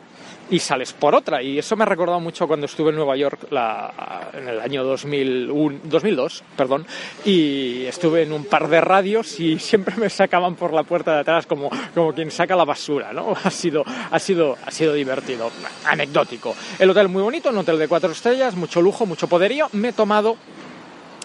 [0.50, 1.42] y sales por otra.
[1.42, 4.84] Y eso me ha recordado mucho cuando estuve en Nueva York la- en el año
[4.84, 6.86] 2001, 2002, perdón,
[7.24, 11.20] y estuve en un par de radios y siempre me sacaban por la puerta de
[11.20, 13.34] atrás como, como quien saca la basura, ¿no?
[13.44, 15.50] Ha sido, ha sido, ha sido divertido,
[15.86, 16.54] anecdótico.
[16.78, 19.68] El hotel muy bonito, un hotel de cuatro estrellas, mucho lujo, mucho poderío.
[19.72, 20.36] Me he tomado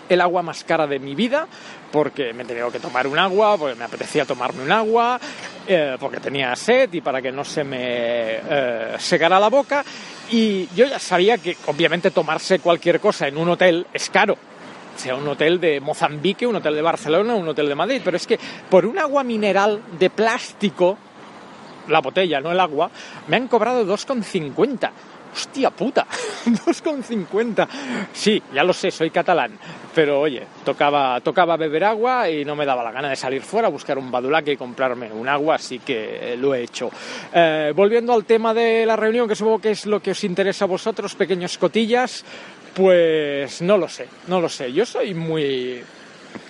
[0.09, 1.47] el agua más cara de mi vida
[1.91, 5.19] porque me tenido que tomar un agua, porque me apetecía tomarme un agua
[5.67, 9.83] eh, porque tenía sed y para que no se me eh, secara la boca.
[10.31, 14.37] Y yo ya sabía que obviamente tomarse cualquier cosa en un hotel es caro.
[14.95, 18.01] Sea un hotel de Mozambique, un hotel de Barcelona, un hotel de Madrid.
[18.03, 20.97] Pero es que por un agua mineral de plástico,
[21.87, 22.91] la botella, no el agua,
[23.27, 24.91] me han cobrado 2,50.
[25.31, 26.05] Hostia puta,
[26.45, 27.67] 2,50.
[28.11, 29.51] Sí, ya lo sé, soy catalán.
[29.93, 33.67] Pero oye, tocaba, tocaba beber agua y no me daba la gana de salir fuera
[33.67, 36.89] a buscar un badulaque y comprarme un agua, así que lo he hecho.
[37.33, 40.65] Eh, volviendo al tema de la reunión, que supongo que es lo que os interesa
[40.65, 42.23] a vosotros, pequeños cotillas,
[42.73, 44.71] pues no lo sé, no lo sé.
[44.71, 45.83] Yo soy muy,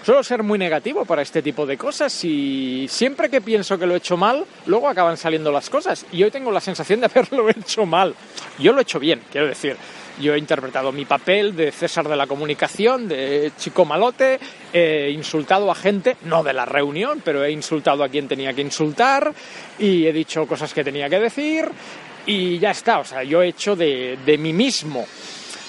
[0.03, 3.93] Suelo ser muy negativo para este tipo de cosas y siempre que pienso que lo
[3.93, 6.05] he hecho mal, luego acaban saliendo las cosas.
[6.11, 8.15] Y hoy tengo la sensación de haberlo hecho mal.
[8.57, 9.75] Yo lo he hecho bien, quiero decir.
[10.19, 14.37] Yo he interpretado mi papel de César de la comunicación, de chico malote,
[14.73, 18.61] he insultado a gente, no de la reunión, pero he insultado a quien tenía que
[18.61, 19.33] insultar
[19.77, 21.69] y he dicho cosas que tenía que decir
[22.25, 22.99] y ya está.
[22.99, 25.07] O sea, yo he hecho de, de mí mismo.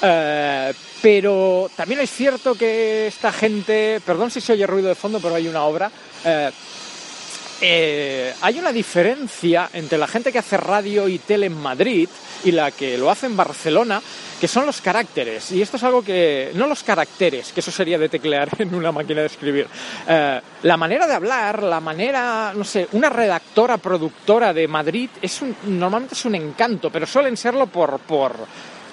[0.03, 5.21] Eh, pero también es cierto que esta gente, perdón si se oye ruido de fondo,
[5.21, 5.91] pero hay una obra.
[6.25, 6.51] eh,
[7.63, 12.09] eh, hay una diferencia entre la gente que hace radio y tele en Madrid
[12.43, 14.01] y la que lo hace en Barcelona,
[14.41, 15.53] que son los caracteres.
[15.53, 16.53] Y esto es algo que.
[16.55, 19.67] No los caracteres, que eso sería de teclear en una máquina de escribir.
[20.09, 22.53] Eh, la manera de hablar, la manera.
[22.55, 27.37] No sé, una redactora, productora de Madrid es un, normalmente es un encanto, pero suelen
[27.37, 28.35] serlo por, por,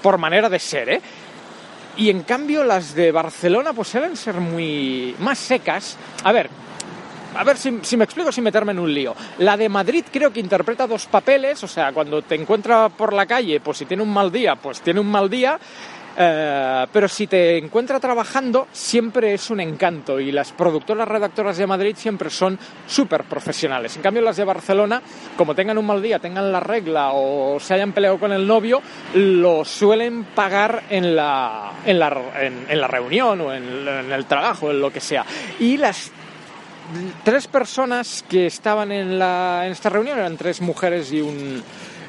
[0.02, 1.02] por manera de ser, ¿eh?
[1.98, 5.98] Y en cambio las de Barcelona pues suelen ser muy más secas.
[6.24, 6.50] A ver,
[7.36, 9.16] a ver si, si me explico sin meterme en un lío.
[9.40, 13.26] La de Madrid creo que interpreta dos papeles, o sea, cuando te encuentra por la
[13.26, 15.60] calle, pues si tiene un mal día, pues tiene un mal día.
[16.20, 21.68] Eh, pero si te encuentra trabajando, siempre es un encanto y las productoras redactoras de
[21.68, 23.96] Madrid siempre son súper profesionales.
[23.96, 25.00] En cambio, las de Barcelona,
[25.38, 28.82] como tengan un mal día, tengan la regla o se hayan peleado con el novio,
[29.14, 32.08] lo suelen pagar en la, en la,
[32.42, 35.24] en, en la reunión o en, el trabajo, en lo que sea.
[35.60, 36.12] Y las
[37.24, 41.62] tres personas que estaban en, la, en esta reunión, eran tres mujeres y un,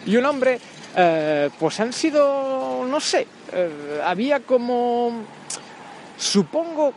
[0.07, 0.59] y un hombre,
[0.97, 5.25] eh, pues han sido, no sé, eh, había como,
[6.17, 6.93] supongo,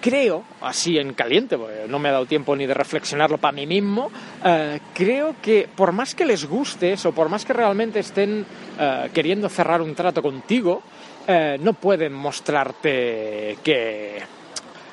[0.00, 3.66] creo, así en caliente, porque no me ha dado tiempo ni de reflexionarlo para mí
[3.66, 4.10] mismo,
[4.44, 8.44] eh, creo que por más que les gustes o por más que realmente estén
[8.78, 10.82] eh, queriendo cerrar un trato contigo,
[11.26, 14.18] eh, no pueden mostrarte que,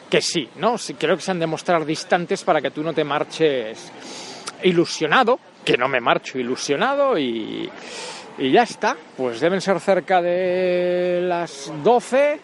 [0.09, 0.75] que sí, ¿no?
[0.97, 3.91] Creo que se han de mostrar distantes para que tú no te marches
[4.63, 7.69] ilusionado, que no me marcho ilusionado y,
[8.37, 8.95] y ya está.
[9.15, 12.39] Pues deben ser cerca de las 12.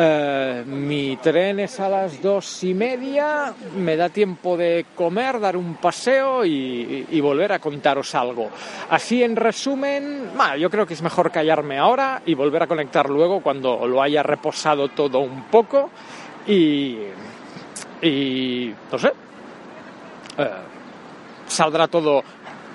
[0.00, 5.56] Eh, mi tren es a las dos y media, me da tiempo de comer, dar
[5.56, 8.48] un paseo y, y volver a contaros algo.
[8.90, 13.10] Así en resumen, bah, yo creo que es mejor callarme ahora y volver a conectar
[13.10, 15.90] luego cuando lo haya reposado todo un poco
[16.46, 16.98] y,
[18.00, 19.12] y no sé,
[20.38, 20.50] eh,
[21.48, 22.22] saldrá todo.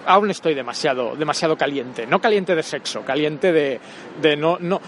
[0.05, 3.79] Aún estoy demasiado, demasiado caliente, no caliente de sexo, caliente de,
[4.21, 4.81] de no, no,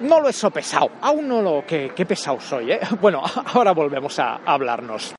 [0.00, 2.80] no lo he sopesado, aún no lo, qué, qué pesado soy, ¿eh?
[3.00, 5.14] Bueno, ahora volvemos a hablarnos.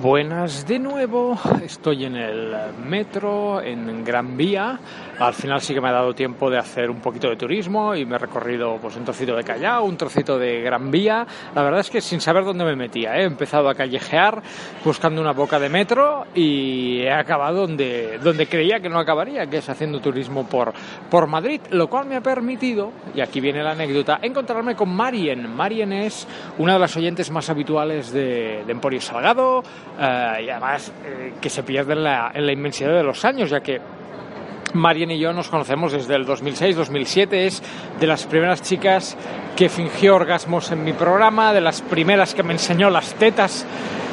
[0.00, 4.80] Buenas de nuevo, estoy en el metro en Gran Vía.
[5.18, 8.06] Al final sí que me ha dado tiempo de hacer un poquito de turismo y
[8.06, 11.26] me he recorrido pues un trocito de Callao, un trocito de Gran Vía.
[11.54, 13.20] La verdad es que sin saber dónde me metía, ¿eh?
[13.20, 14.42] he empezado a callejear
[14.82, 19.58] buscando una boca de metro y he acabado donde, donde creía que no acabaría, que
[19.58, 20.72] es haciendo turismo por,
[21.10, 25.54] por Madrid, lo cual me ha permitido, y aquí viene la anécdota, encontrarme con Marien.
[25.54, 26.26] Marien es
[26.56, 29.62] una de las oyentes más habituales de, de Emporio Salgado,
[29.98, 33.50] eh, y además eh, que se pierde en la, en la inmensidad de los años,
[33.50, 33.80] ya que
[34.74, 37.62] Marien y yo nos conocemos desde el 2006-2007, es
[38.00, 39.16] de las primeras chicas
[39.56, 43.66] que fingió orgasmos en mi programa, de las primeras que me enseñó las tetas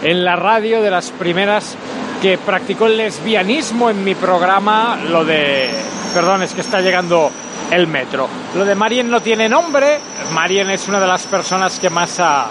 [0.03, 1.77] en la radio, de las primeras
[2.21, 5.69] que practicó el lesbianismo en mi programa, lo de...
[6.13, 7.31] Perdón, es que está llegando
[7.71, 8.27] el metro.
[8.55, 9.99] Lo de Marien no tiene nombre,
[10.33, 12.49] Marien es una de las personas que más ha,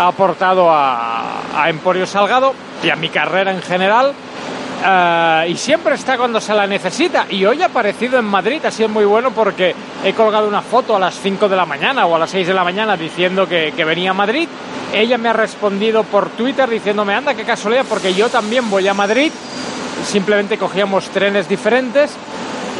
[0.00, 4.14] ha aportado a, a Emporio Salgado y a mi carrera en general.
[4.80, 7.26] Uh, y siempre está cuando se la necesita.
[7.28, 10.96] Y hoy ha aparecido en Madrid, ha sido muy bueno porque he colgado una foto
[10.96, 13.74] a las 5 de la mañana o a las 6 de la mañana diciendo que,
[13.76, 14.48] que, venía a Madrid.
[14.94, 18.94] Ella me ha respondido por Twitter diciéndome, anda, qué casualidad, porque yo también voy a
[18.94, 19.30] Madrid.
[20.06, 22.16] Simplemente cogíamos trenes diferentes.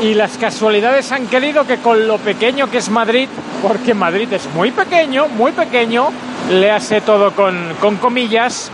[0.00, 3.28] Y las casualidades han querido que con lo pequeño que es Madrid,
[3.62, 6.08] porque Madrid es muy pequeño, muy pequeño,
[6.50, 8.70] le hace todo con, con comillas,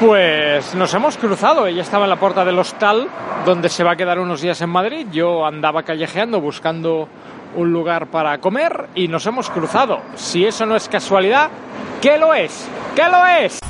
[0.00, 1.66] Pues nos hemos cruzado.
[1.66, 3.08] Ella estaba en la puerta del hostal,
[3.46, 5.06] donde se va a quedar unos días en Madrid.
[5.12, 7.08] Yo andaba callejeando buscando
[7.54, 10.00] un lugar para comer y nos hemos cruzado.
[10.16, 11.48] Si eso no es casualidad,
[12.02, 12.68] ¿qué lo es?
[12.96, 13.60] ¿Qué lo es?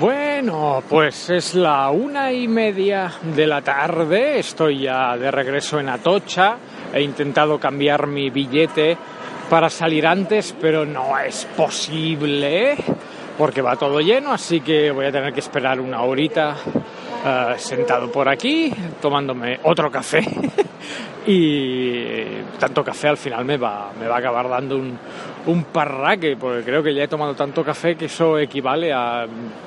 [0.00, 4.38] Bueno, pues es la una y media de la tarde.
[4.38, 6.56] Estoy ya de regreso en Atocha.
[6.94, 8.96] He intentado cambiar mi billete
[9.50, 12.76] para salir antes, pero no es posible
[13.36, 16.56] porque va todo lleno, así que voy a tener que esperar una horita
[17.24, 20.20] eh, sentado por aquí, tomándome otro café.
[21.26, 22.24] y
[22.58, 24.98] tanto café al final me va, me va a acabar dando un,
[25.48, 29.26] un parraque, porque creo que ya he tomado tanto café que eso equivale a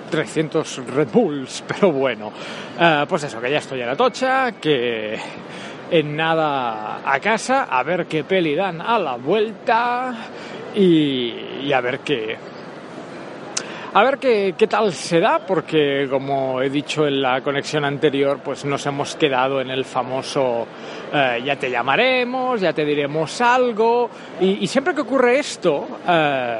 [0.10, 2.32] 300 Red Bulls, pero bueno,
[2.80, 5.18] Eh, pues eso, que ya estoy en la tocha, que
[5.92, 10.14] en nada a casa, a ver qué peli dan a la vuelta
[10.74, 12.38] y, y a ver qué,
[13.94, 18.40] a ver qué, qué tal se da, porque como he dicho en la conexión anterior,
[18.44, 20.66] pues nos hemos quedado en el famoso
[21.14, 26.60] eh, ya te llamaremos, ya te diremos algo, y, siempre que ocurre esto, eh,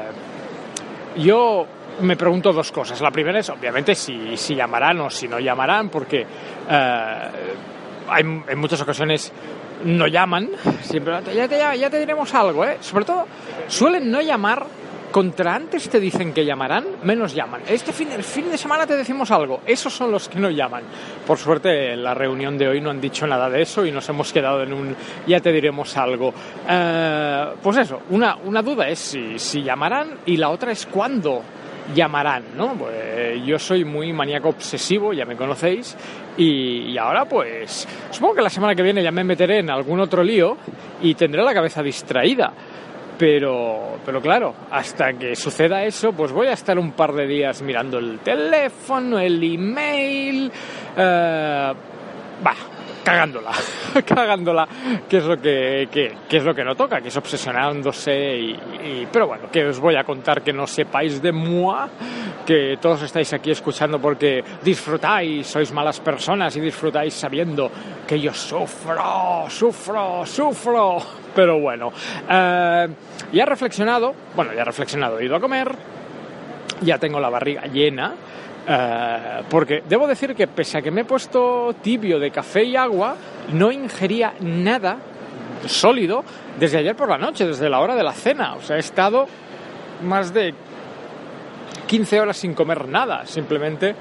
[1.16, 1.66] yo
[2.00, 3.00] me pregunto dos cosas.
[3.00, 6.26] La primera es, obviamente, si, si llamarán o si no llamarán, porque
[6.68, 7.18] eh,
[8.08, 9.32] hay, en muchas ocasiones
[9.84, 10.50] no llaman,
[10.82, 12.78] siempre ya te, ya te diremos algo, ¿eh?
[12.80, 13.26] Sobre todo,
[13.68, 14.66] suelen no llamar
[15.12, 17.62] contra antes te dicen que llamarán, menos llaman.
[17.68, 19.60] Este fin, el fin de semana te decimos algo.
[19.66, 20.82] Esos son los que no llaman.
[21.26, 24.08] Por suerte, en la reunión de hoy no han dicho nada de eso y nos
[24.08, 24.96] hemos quedado en un
[25.26, 26.32] ya te diremos algo.
[26.68, 31.42] Eh, pues eso, una, una duda es si, si llamarán y la otra es cuándo
[31.94, 32.74] llamarán, ¿no?
[32.74, 35.96] Pues yo soy muy maníaco obsesivo, ya me conocéis,
[36.36, 40.00] y, y ahora pues supongo que la semana que viene ya me meteré en algún
[40.00, 40.56] otro lío
[41.02, 42.52] y tendré la cabeza distraída.
[43.18, 47.62] Pero, pero claro, hasta que suceda eso, pues voy a estar un par de días
[47.62, 50.50] mirando el teléfono, el email,
[50.96, 51.72] eh,
[52.42, 52.56] bah,
[53.02, 53.50] cagándola,
[54.06, 54.68] cagándola,
[55.08, 59.08] que es lo que, que, que es lo que no toca, que es obsesionándose y,
[59.12, 61.88] pero bueno, que os voy a contar que no sepáis de moi,
[62.46, 67.70] que todos estáis aquí escuchando porque disfrutáis, sois malas personas y disfrutáis sabiendo
[68.06, 70.98] que yo sufro, sufro, sufro,
[71.34, 71.92] pero bueno,
[72.28, 72.88] eh,
[73.32, 75.70] ya he reflexionado, bueno, ya he reflexionado, he ido a comer,
[76.82, 78.14] ya tengo la barriga llena.
[78.66, 82.76] Eh, porque debo decir que pese a que me he puesto tibio de café y
[82.76, 83.16] agua,
[83.52, 84.98] no ingería nada
[85.66, 86.24] sólido
[86.58, 88.54] desde ayer por la noche, desde la hora de la cena.
[88.54, 89.26] O sea, he estado
[90.02, 90.54] más de
[91.86, 93.26] 15 horas sin comer nada.
[93.26, 93.94] Simplemente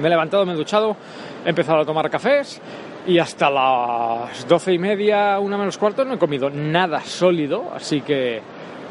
[0.00, 0.96] me he levantado, me he duchado,
[1.44, 2.60] he empezado a tomar cafés
[3.06, 7.72] y hasta las doce y media, una menos cuarto, no he comido nada sólido.
[7.74, 8.40] Así que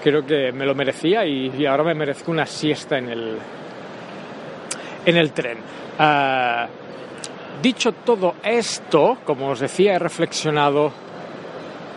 [0.04, 3.38] creo que me lo merecía y, y ahora me merezco una siesta en el,
[5.06, 5.58] en el tren.
[6.00, 6.68] Ah,
[7.62, 10.92] dicho todo esto, como os decía, he reflexionado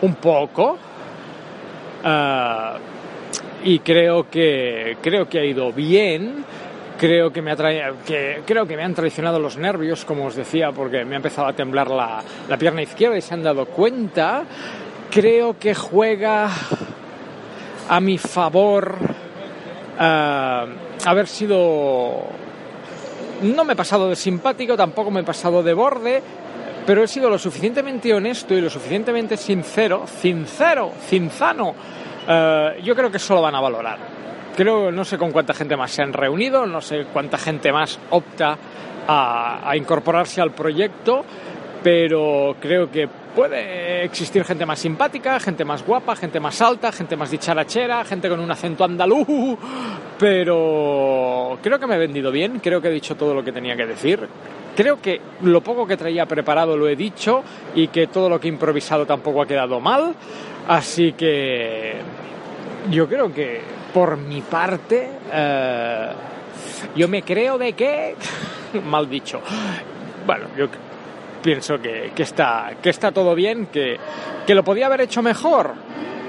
[0.01, 0.77] un poco
[2.03, 2.77] ah,
[3.63, 6.45] y creo que creo que ha ido bien.
[6.99, 7.55] Creo que, me ha
[8.07, 11.47] que, creo que me han traicionado los nervios, como os decía, porque me ha empezado
[11.47, 14.43] a temblar la, la pierna izquierda y se han dado cuenta.
[15.11, 16.49] Creo que juega
[17.87, 18.97] a mi favor
[19.99, 20.65] ah,
[21.05, 22.23] haber sido
[23.41, 26.21] no me he pasado de simpático, tampoco me he pasado de borde,
[26.85, 31.75] pero he sido lo suficientemente honesto y lo suficientemente sincero, sincero, cinzano.
[32.27, 33.99] Eh, yo creo que eso lo van a valorar.
[34.55, 37.99] Creo, no sé con cuánta gente más se han reunido, no sé cuánta gente más
[38.09, 38.57] opta
[39.07, 41.23] a, a incorporarse al proyecto,
[41.83, 47.15] pero creo que puede existir gente más simpática, gente más guapa, gente más alta, gente
[47.15, 49.27] más dicharachera, gente con un acento andaluz,
[50.17, 53.75] pero creo que me he vendido bien, creo que he dicho todo lo que tenía
[53.75, 54.27] que decir.
[54.75, 57.43] Creo que lo poco que traía preparado lo he dicho
[57.75, 60.15] y que todo lo que he improvisado tampoco ha quedado mal.
[60.67, 61.97] Así que
[62.89, 63.61] yo creo que
[63.93, 66.09] por mi parte eh,
[66.95, 68.15] yo me creo de que
[68.83, 69.41] mal dicho.
[70.25, 70.67] Bueno, yo
[71.47, 73.95] pienso que, que está, que está todo bien, que,
[74.45, 75.71] que lo podía haber hecho mejor.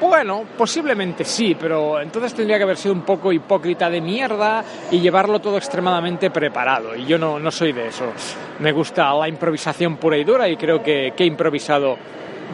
[0.01, 5.01] Bueno, posiblemente sí, pero entonces tendría que haber sido un poco hipócrita de mierda y
[5.01, 6.95] llevarlo todo extremadamente preparado.
[6.95, 8.13] Y yo no, no soy de eso.
[8.61, 11.97] Me gusta la improvisación pura y dura y creo que, que he improvisado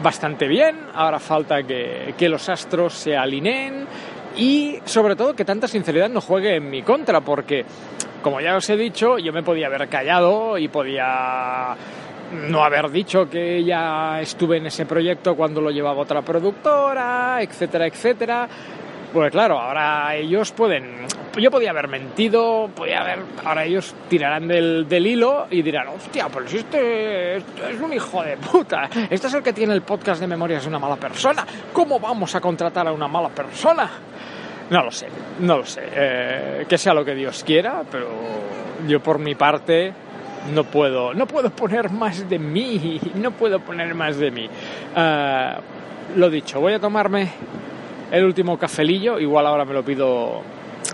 [0.01, 0.87] bastante bien.
[0.95, 3.85] Ahora falta que, que los astros se alineen
[4.37, 7.63] y sobre todo que tanta sinceridad no juegue en mi contra, porque
[8.23, 11.75] como ya os he dicho, yo me podía haber callado y podía
[12.35, 17.87] no haber dicho que ya estuve en ese proyecto cuando lo llevaba otra productora, etcétera,
[17.87, 18.47] etcétera.
[19.13, 21.05] Pues claro, ahora ellos pueden...
[21.37, 23.19] Yo podía haber mentido, podía haber...
[23.45, 27.93] Ahora ellos tirarán del, del hilo y dirán, hostia, pero si este, este es un
[27.93, 30.97] hijo de puta, este es el que tiene el podcast de memorias de una mala
[30.97, 33.89] persona, ¿cómo vamos a contratar a una mala persona?
[34.69, 35.07] No lo sé,
[35.39, 35.83] no lo sé.
[35.93, 38.07] Eh, que sea lo que Dios quiera, pero
[38.87, 39.93] yo por mi parte
[40.53, 44.49] no puedo, no puedo poner más de mí, no puedo poner más de mí.
[44.95, 45.53] Eh,
[46.15, 47.29] lo dicho, voy a tomarme
[48.11, 50.41] el último cafelillo, igual ahora me lo pido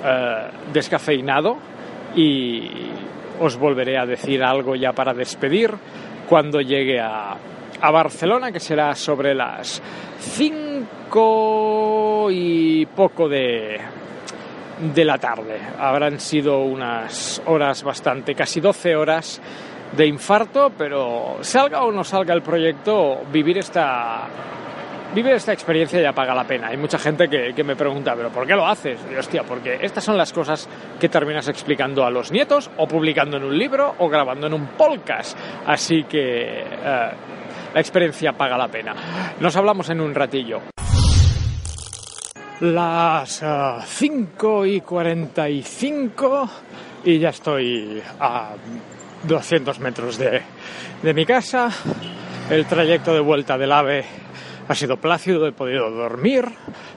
[0.03, 1.57] eh, descafeinado
[2.15, 2.69] y
[3.39, 5.71] os volveré a decir algo ya para despedir
[6.27, 7.35] cuando llegue a,
[7.81, 9.81] a Barcelona, que será sobre las
[10.19, 13.79] 5 y poco de,
[14.81, 15.59] de la tarde.
[15.79, 19.41] Habrán sido unas horas bastante, casi 12 horas
[19.95, 24.27] de infarto, pero salga o no salga el proyecto, vivir esta,
[25.13, 26.67] vivir esta experiencia ya paga la pena.
[26.67, 28.99] Hay mucha gente que, me pregunta, ¿pero por qué lo haces?
[29.11, 30.67] Y, hostia, porque estas son las cosas
[30.99, 34.67] que terminas explicando a los nietos, o publicando en un libro, o grabando en un
[34.67, 35.37] podcast.
[35.65, 37.11] Así que eh,
[37.73, 38.95] la experiencia paga la pena.
[39.39, 40.70] Nos hablamos en un ratillo.
[42.61, 46.49] Las eh, 5 y 45
[47.05, 48.51] y ya estoy a
[49.23, 50.43] 200 metros de,
[51.01, 51.71] de mi casa.
[52.51, 54.05] El trayecto de vuelta del AVE
[54.67, 56.45] ha sido plácido, he podido dormir,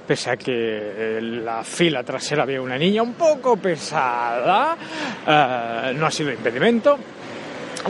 [0.06, 4.76] pese a que en la fila trasera había una niña un poco pesada,
[5.26, 6.98] eh, no ha sido impedimento.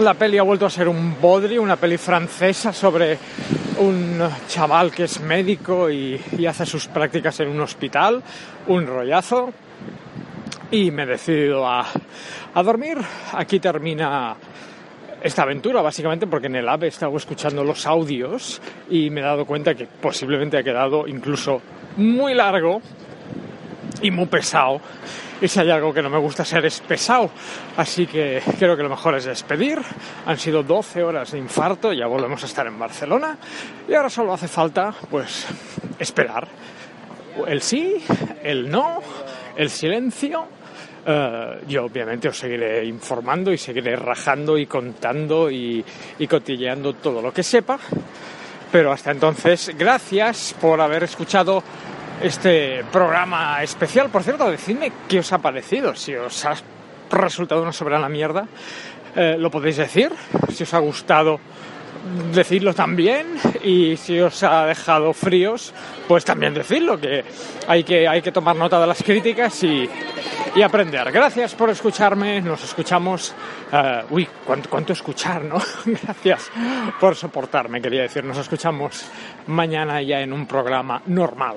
[0.01, 3.17] La peli ha vuelto a ser un bodri, una peli francesa sobre
[3.79, 8.21] un chaval que es médico y, y hace sus prácticas en un hospital,
[8.67, 9.53] un rollazo.
[10.73, 11.87] Y me he decidido a,
[12.55, 12.99] a dormir.
[13.35, 14.35] Aquí termina
[15.23, 19.25] esta aventura, básicamente porque en el app he estado escuchando los audios y me he
[19.25, 21.63] dado cuenta que posiblemente ha quedado incluso
[21.99, 22.83] muy largo
[24.03, 24.81] y muy pesado.
[25.41, 27.31] Y si hay algo que no me gusta ser es pesado.
[27.77, 29.81] Así que creo que lo mejor es despedir.
[30.27, 33.37] Han sido 12 horas de infarto, ya volvemos a estar en Barcelona.
[33.89, 35.47] Y ahora solo hace falta, pues,
[35.99, 36.47] esperar.
[37.47, 37.97] El sí,
[38.43, 39.01] el no,
[39.57, 40.47] el silencio.
[41.07, 45.85] Eh, yo obviamente os seguiré informando y seguiré rajando y contando y,
[46.19, 47.79] y cotilleando todo lo que sepa.
[48.73, 51.63] Pero hasta entonces, gracias por haber escuchado
[52.21, 54.11] este programa especial.
[54.11, 56.55] Por cierto, decidme qué os ha parecido, si os ha
[57.11, 58.47] resultado una soberana mierda.
[59.17, 60.11] eh, lo podéis decir,
[60.53, 61.39] si os ha gustado
[62.33, 63.27] decidlo también.
[63.63, 65.73] Y si os ha dejado fríos
[66.07, 67.25] pues también decidlo que
[67.67, 69.89] hay que, hay que tomar nota de las críticas y,
[70.55, 71.11] y aprender.
[71.11, 72.41] Gracias por escucharme.
[72.41, 73.35] Nos escuchamos
[73.73, 76.51] eh, uy ¿cuánto, cuánto escuchar no gracias
[77.01, 78.25] por soportarme quería decir.
[78.25, 79.07] Nos escuchamos
[79.47, 81.57] mañana ya en un programa normal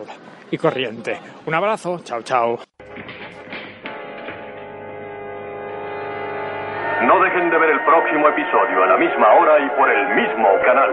[0.51, 2.59] y corriente un abrazo chao chao
[7.07, 10.49] No dejen de ver el próximo episodio a la misma hora y por el mismo
[10.65, 10.89] canal.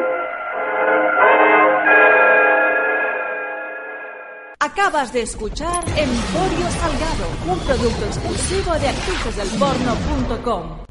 [4.61, 10.85] Acabas de escuchar Emporio Salgado, un producto exclusivo de actricesdelporno.com.